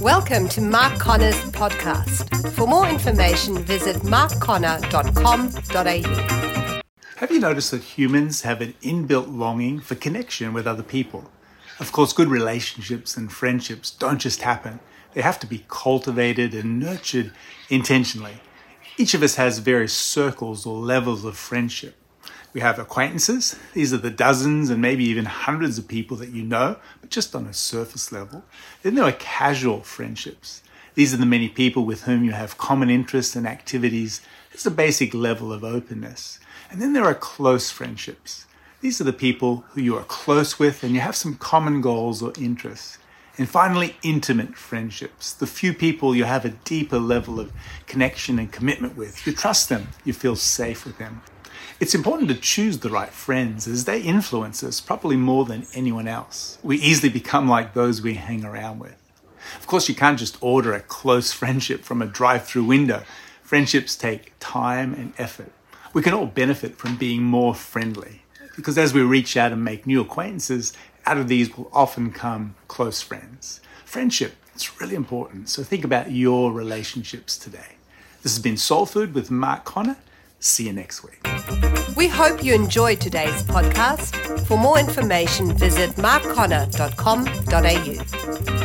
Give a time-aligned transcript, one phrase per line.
[0.00, 2.52] Welcome to Mark Conner's podcast.
[2.52, 6.80] For more information, visit markconner.com.au.
[7.16, 11.30] Have you noticed that humans have an inbuilt longing for connection with other people?
[11.78, 14.80] Of course, good relationships and friendships don't just happen,
[15.12, 17.32] they have to be cultivated and nurtured
[17.68, 18.40] intentionally.
[18.96, 21.94] Each of us has various circles or levels of friendship.
[22.52, 23.56] We have acquaintances.
[23.74, 27.34] These are the dozens and maybe even hundreds of people that you know, but just
[27.34, 28.44] on a surface level.
[28.82, 30.62] Then there are casual friendships.
[30.94, 34.20] These are the many people with whom you have common interests and activities.
[34.52, 36.40] It's a basic level of openness.
[36.70, 38.46] And then there are close friendships.
[38.80, 42.22] These are the people who you are close with and you have some common goals
[42.22, 42.98] or interests.
[43.38, 45.32] And finally, intimate friendships.
[45.32, 47.52] The few people you have a deeper level of
[47.86, 49.26] connection and commitment with.
[49.26, 51.22] You trust them, you feel safe with them.
[51.78, 56.08] It's important to choose the right friends as they influence us probably more than anyone
[56.08, 56.58] else.
[56.62, 58.96] We easily become like those we hang around with.
[59.56, 63.02] Of course, you can't just order a close friendship from a drive through window.
[63.42, 65.52] Friendships take time and effort.
[65.92, 68.22] We can all benefit from being more friendly
[68.56, 70.72] because as we reach out and make new acquaintances,
[71.06, 73.60] out of these will often come close friends.
[73.84, 75.48] Friendship, it's really important.
[75.48, 77.76] So think about your relationships today.
[78.22, 79.96] This has been Soul Food with Mark Conner.
[80.40, 81.20] See you next week.
[81.96, 84.46] We hope you enjoyed today's podcast.
[84.46, 88.59] For more information, visit markconner.com.au.